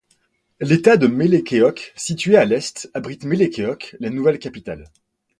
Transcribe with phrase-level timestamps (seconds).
[0.59, 4.85] L'État de Melekeok, situé à l'est, abrite Melekeok, la nouvelle capitale.